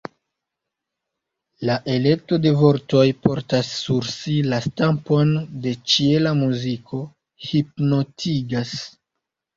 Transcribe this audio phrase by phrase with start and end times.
[1.69, 7.03] La elekto de vortoj portas sur si la stampon de ĉiela muziko,
[7.51, 8.77] hipnotigas.